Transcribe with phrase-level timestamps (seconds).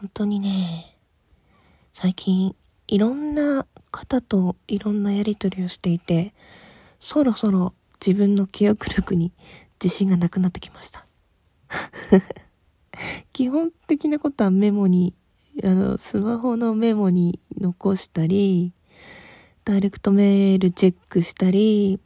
[0.00, 0.96] 本当にね、
[1.92, 2.56] 最近
[2.88, 6.32] いろんな方といろんなやりとりをしていて、
[7.00, 9.30] そろそろ自分の記憶力に
[9.78, 11.04] 自信がなくなってきました。
[13.34, 15.12] 基本的なことはメモに、
[15.62, 18.72] あの、スマホのメモに残したり、
[19.66, 22.00] ダイレクトメールチェックしたり、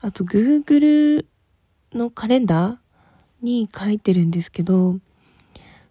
[0.00, 1.24] あと Google
[1.92, 2.78] のカレンダー
[3.42, 4.98] に書いてるんですけど、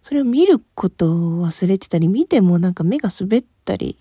[0.08, 3.98] それを見ることを忘れてたり、見てもなんか目が滑ったり、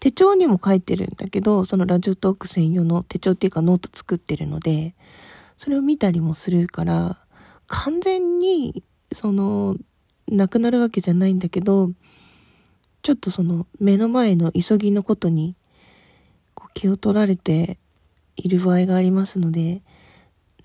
[0.00, 4.96] 手帳にも書いてるんだけど、そのラジオトーク専用の手帳っていうかノート作ってるので、
[5.56, 7.20] それを見たりもするから、
[7.68, 8.82] 完全に、
[9.12, 9.76] その、
[10.26, 11.92] なくなるわけじゃないんだけど、
[13.02, 15.54] ちょっとその目の前の急ぎのことに
[16.54, 17.78] こう気を取られて
[18.34, 19.82] いる場合がありますので、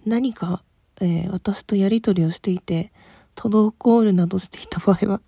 [0.08, 0.64] 何か、
[1.00, 2.92] えー、私とやりとりをしていて、
[3.50, 5.22] 滞るなどしていた場合は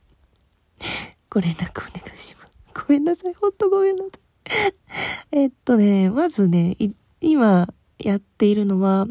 [1.29, 2.59] ご連絡お願いします。
[2.73, 3.33] ごめんなさい。
[3.33, 4.23] ほんとごめんなさい
[5.31, 6.77] えっとね、まずね、
[7.21, 9.07] 今やっているのは、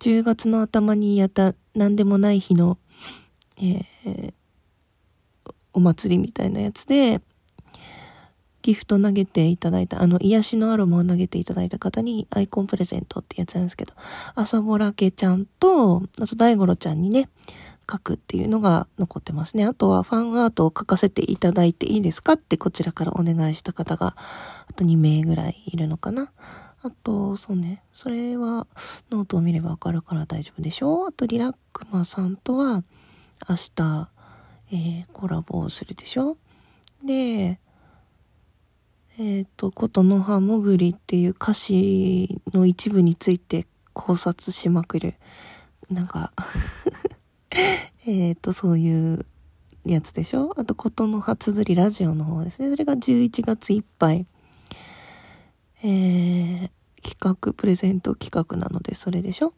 [0.00, 2.78] 10月の頭にやった何でもない日の、
[3.56, 4.32] えー、
[5.72, 7.20] お祭りみたいなやつで、
[8.68, 13.94] ギフト投げていただいた、あの、癒しのアロマを投げていただいた方にアイコンプレゼントってやつなんですけど、
[14.34, 17.30] 朝ぼらけちゃんと、あと大五郎ちゃんにね、
[17.90, 19.64] 書くっていうのが残ってますね。
[19.64, 26.30] あとはファンアートを書かせていただいていいですかってこちらからお願いした方が、あと2名ぐらいいるのかな。
[26.82, 27.82] あと、そうね。
[27.94, 28.66] それは
[29.10, 32.84] ノートを見ればわかるから大丈夫でしょうあと、リラックマさんとは
[33.48, 34.08] 明日、
[34.72, 36.36] えー、コラボをするでしょ
[37.02, 37.58] で、
[39.20, 45.14] えっ、ー、と、ことの葉もぐりっていう歌詞の一部について考察しまくる。
[45.90, 46.32] なんか
[48.06, 49.26] えっと、そういう
[49.84, 50.54] やつでしょ？
[50.56, 52.70] あと、ことの葉つづりラジオの方ですね。
[52.70, 54.24] それが11月いっぱい。
[55.82, 56.70] えー、
[57.02, 59.52] 企画、プレゼント企画なので、それでしょ？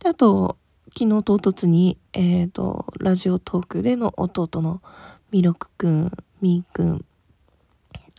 [0.00, 4.82] で、あと、昨日唐突に、えっ、ー、と、ラジオトークでの弟の
[5.30, 7.04] ミロクくん、ミーくん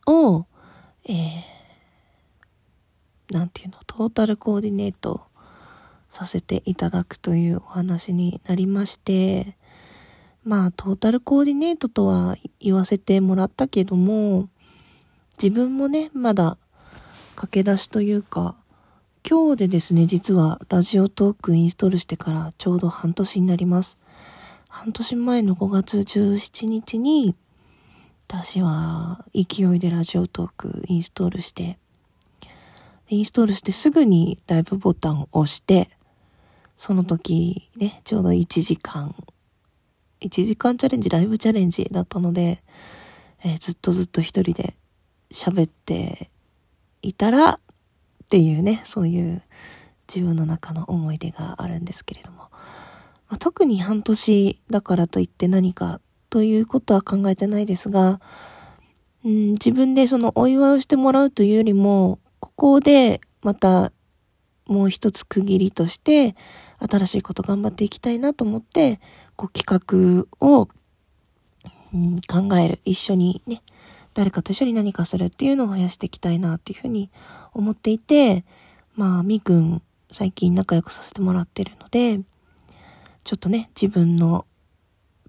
[0.07, 0.47] を、
[1.05, 5.21] えー、なんていうの、トータルコーディネート
[6.09, 9.57] させていただくというお話になりまして、
[10.43, 14.49] まあ、トータルコーディネートとは言わせてもらったけども、
[15.41, 16.57] 自分もね、まだ
[17.35, 18.55] 駆け出しというか、
[19.27, 23.97] 今日でですね、実はラジオトークインストールしてからちょうど半年になります。
[24.67, 27.35] 半年前の5月17日に、
[28.35, 31.77] 私は勢いでラジオトークインストールして、
[33.07, 35.91] インストールしてすぐにライブボタンを押して、
[36.75, 39.13] その時ね、ちょうど1時間、
[40.21, 42.63] 1時間チャレンジ、ライブチャレンジだったので、
[43.43, 44.73] えー、ずっとずっと一人で
[45.31, 46.31] 喋って
[47.03, 47.59] いたらっ
[48.29, 49.43] ていうね、そういう
[50.11, 52.49] 自分の中の思い出があるんですけれども、ま
[53.35, 56.01] あ、特に半年だからといって何か
[56.33, 58.19] ということは考えてないですが、
[59.23, 63.91] うん、自分でそのお祝いをしてもらうというよりも、ここでまた
[64.65, 66.35] もう一つ区切りとして
[66.79, 68.99] 新しいこと頑張っていきたいなと思って、
[69.35, 70.69] こう企画を、
[71.93, 72.79] うん、考える。
[72.83, 73.61] 一緒にね、
[74.15, 77.11] 誰かと一緒に何かするっていうのを増やしていきたいなっていうふうに
[77.53, 78.43] 思っていて、
[78.95, 82.21] まあ、みくん、最近仲良くさせてもらってるので、
[83.23, 84.47] ちょっとね、自分の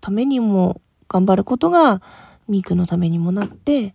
[0.01, 2.03] ためにも頑張ることが、
[2.49, 3.95] みーくんのためにもなって、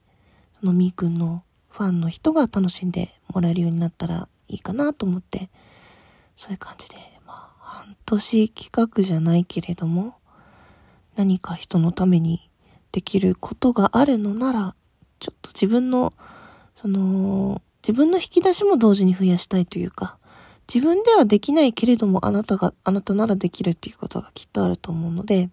[0.59, 5.50] そのみーくんのファンの人が楽しんでもらえるようになったらいいかなと思って、
[6.36, 10.16] そういう感じで、まあ、半年企画じゃないけれども、
[11.16, 12.50] 何か人のために
[12.92, 14.75] できることがあるのなら、
[15.19, 16.14] ちょっと自分の、
[16.75, 20.18] その、自分の引き出しも同時に増やしたいというか、
[20.74, 25.50] 自分ではできないけれども、あなたが、あなたならできるっていうことがきっとあると思うので、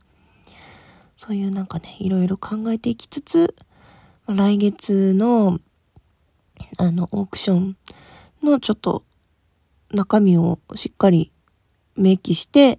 [1.16, 3.54] そういうなんかね、いろいろ考えていきつつ、
[4.26, 5.60] 来月の、
[6.78, 7.76] あの、オークション
[8.42, 9.02] のちょっと
[9.92, 11.32] 中身をしっかり
[11.96, 12.78] 明記して、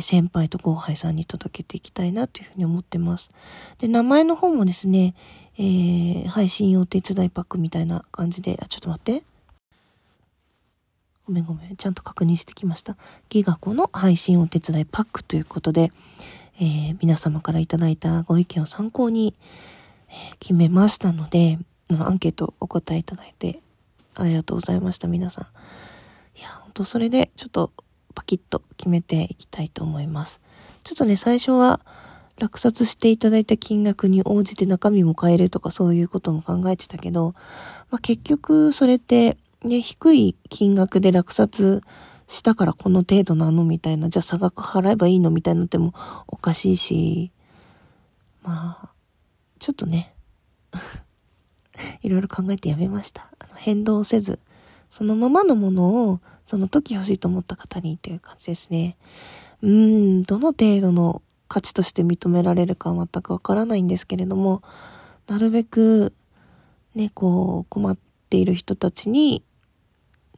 [0.00, 3.30] 先輩と後輩さんに届けていきたいなというふうに思ってます。
[3.78, 5.14] で、名前の方もですね、
[5.58, 9.24] えー、配信お手伝いパックみたいな感じで、あ、ちょっと待って。
[11.26, 11.76] ごめんごめん。
[11.76, 12.96] ちゃんと確認してきました。
[13.28, 15.92] ギガ子の配信お手伝いパックということで、
[16.60, 19.34] えー、皆様からいただいたご意見を参考に、
[20.08, 21.58] え、決めましたので、
[21.88, 23.60] アンケートお答えいただいて
[24.14, 26.38] ありがとうございました、皆さん。
[26.38, 27.72] いや、ほんとそれでちょっと
[28.14, 30.40] パキッと決めていきたいと思います。
[30.84, 31.80] ちょっとね、最初は
[32.38, 37.34] 落札していただいた金額に応じて中身も変えるとかそういうことも考えてたけど、
[37.90, 41.82] まあ、結局それってね、低い金額で落札
[42.30, 45.92] したからこの程度なのみたいな、じゃあ差額払えばいいのみたいなっても
[46.28, 47.32] おかしいし、
[48.42, 48.90] まあ、
[49.58, 50.14] ちょっとね、
[52.02, 53.28] いろいろ考えてやめました。
[53.40, 54.38] あの変動せず、
[54.92, 58.96] そのままのものをその時欲しいと思った方にという感じですね。
[59.62, 64.62] うーん、どの程度の価値として認められるか全くわからないんですけれども、
[65.26, 66.14] なるべく、
[66.94, 67.98] ね、こう、困っ
[68.28, 69.42] ている人たちに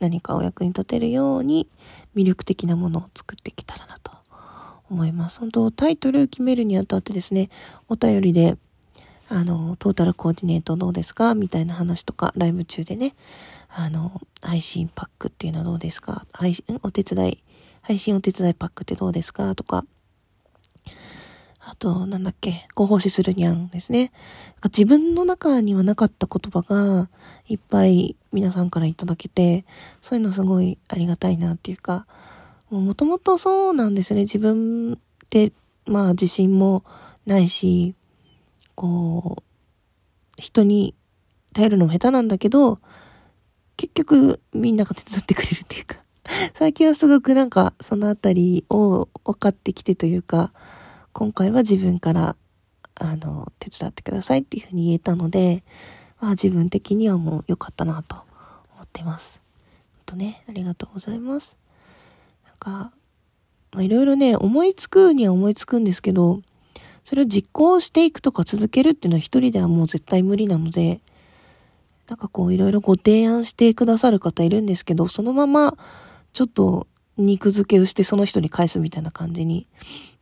[0.03, 1.69] 何かお役に立てるように
[2.15, 4.11] 魅力的なものを作ってきたらなと
[4.91, 5.39] 思います。
[5.39, 7.49] 本当、タイトル決めるにあたってですね、
[7.89, 8.59] お便りで、
[9.29, 11.35] あの、トータルコーディネートどうですか？
[11.35, 13.15] みたいな話とか、ライブ中でね、
[13.71, 16.27] あの、配信パックっていうのはどうですか？
[16.33, 17.43] 配信、お手伝い、
[17.81, 19.55] 配信お手伝いパックってどうですか？
[19.55, 19.87] とか、
[21.73, 24.13] あと、なんだっけ、ご奉仕するにゃんですね。
[24.65, 27.09] 自分の中にはなかった言葉が、
[27.47, 29.65] いっぱい皆さんからいただけて、
[30.03, 32.07] そういうのすごいありがたいなっていうか、
[32.69, 34.23] もともとそうなんですね。
[34.25, 34.97] 自分っ
[35.31, 35.55] て、
[35.87, 36.85] まあ自信も
[37.25, 37.95] ないし、
[38.75, 39.43] こう、
[40.37, 40.95] 人に
[41.55, 42.81] 頼るのも下手なんだけど、
[43.79, 45.97] 結局みんなが手伝ってくれるっていうか、
[46.53, 50.53] 最近はすごくなんかそのあたりを分かってきてというか、
[51.13, 52.37] 今回は自分から、
[52.95, 55.63] あの、手伝ってくださいっていうふうに言えたので、
[56.21, 58.17] まあ自分的にはもう良かったなと
[58.75, 59.41] 思ってます。
[60.07, 61.57] ほんとね、ありがとうございます。
[62.47, 62.93] なんか、
[63.73, 66.41] まあいろいろね、思いつくには思いつくんですけど、
[67.05, 71.01] それを実行していくとか続けるっていうのは一人ではもう絶対無理なので、
[72.09, 75.77] なんかこういろいろご提案してくださる方いるんですけど、そのまま
[76.33, 76.87] ちょっと
[77.25, 79.67] 肉付けをしてその人に返すみたいな感じに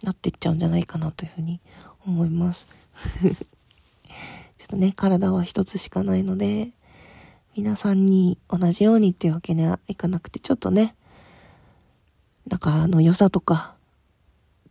[0.02, 1.60] なってっちゃうんじゃないかなというふうに
[2.06, 2.66] 思います。
[3.22, 6.72] ちょっとね、体は一つしかないので、
[7.56, 10.94] 皆さんに同じようにっていうわけにはいかなくて、ちょっとね、
[12.46, 13.74] なんかあの良さとか、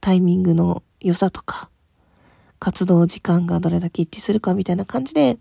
[0.02, 1.70] タイミングの良さとか、
[2.60, 5.38] 活動時間がどれだけ一致するかみたいな感じで、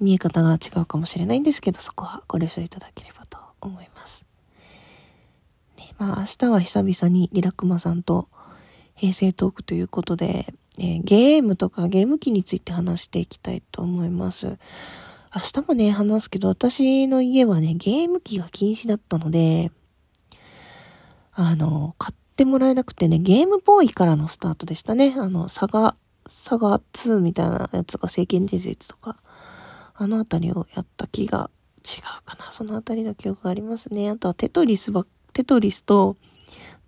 [0.00, 4.25] 見え方が違うかもしれないんですけど、そこはご了承いただければと思います。
[5.98, 8.28] まあ明日は久々にリラクマさんと
[8.94, 14.58] 平成トークということで、えー、ゲームとかゲーム機について話していきたいと思います。
[15.34, 19.70] 明日もね、話すけど、私の家はね、ゲーム機が禁止だったので、
[21.32, 25.14] あの、買ってもらえなくてね、ゲームボーイからのスタートでしたね。
[25.18, 25.94] あの、サガ、
[26.26, 29.18] サガ2みたいなやつが聖剣伝説とか、
[29.94, 31.50] あのあたりをやった気が
[31.84, 32.50] 違うかな。
[32.52, 34.08] そのあたりの記憶がありますね。
[34.08, 35.06] あとはテトリスばっ、
[35.36, 36.16] テトリスと、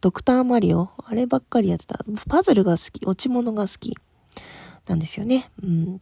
[0.01, 2.03] ドクターマリオ、あればっかりやってた。
[2.31, 3.95] パズルが好き、落ち物が好き
[4.87, 5.51] なんですよね。
[5.63, 6.01] うん。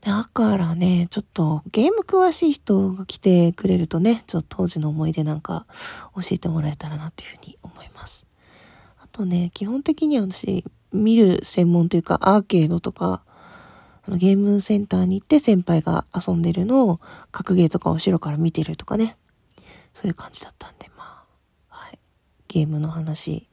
[0.00, 5.66] だからね、ちょっとゲーム詳しい人が来てくれるとね、ちょっと当時の思い出なんか
[6.16, 8.26] 教えてもらえたらなっていうふうに思います。
[8.98, 13.22] あとね、基本的には私、見る専門というかアーケードとか、
[14.04, 19.16] あのゲームセンターに行って先輩が遊んでるのを格ゲーとか後ろから見てるとかね。
[20.00, 21.24] そういう感じだったんで、ま
[21.70, 21.98] あ、はい。
[22.46, 23.48] ゲームの話。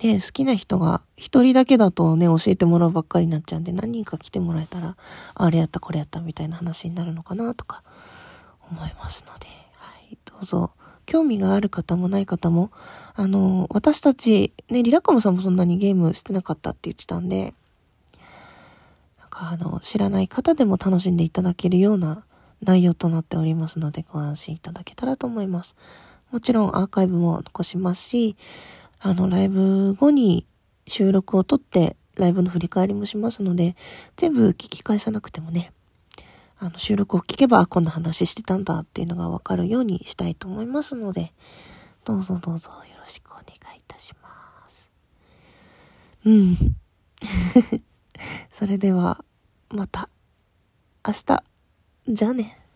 [0.00, 4.96] ね、好きな人が一人だけだとね、教えてもらうばっかりになっちゃうんで、何人か来てもらえたら、
[5.34, 7.82] あれやったこれやったみたいな話になるのかなとか
[8.70, 10.70] 思いますので、はい、どうぞ、
[11.04, 12.70] 興味がある方もない方も、
[13.14, 17.54] あの、私たち、ね、リラカムさんもそんなにゲームしてなかったって言ってたんで、
[19.18, 22.22] なんかあの、知らない方でも楽しんでいただけるような
[22.62, 25.76] 内容となっておりますので、ご安心いただけたらと思います。
[26.30, 28.36] もちろんアーカイブも残しますし、
[29.00, 30.46] あの、ライブ後に
[30.86, 33.76] 収録を撮って、ライブの振り返りもしますので、
[34.16, 35.72] 全部聞き返さなくてもね、
[36.58, 41.32] あの、収録を聞けば、こんな話してたんだっていうのがわかるようにしたいと思いますので、
[42.04, 43.44] どうぞどうぞよろしくお願
[43.76, 44.28] いいたしま
[44.68, 44.90] す。
[46.26, 46.56] うん。
[48.50, 49.24] それでは、
[49.70, 50.08] また、
[51.06, 51.44] 明日、
[52.08, 52.67] じゃあね。